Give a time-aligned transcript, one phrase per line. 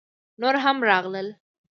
[0.41, 1.27] _نور هم راغلل!